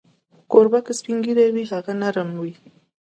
کوربه 0.51 0.79
که 0.85 0.93
سپین 0.99 1.17
ږیری 1.25 1.47
وي، 1.53 1.63
هم 1.71 1.97
نرم 2.01 2.29
وي. 2.41 2.53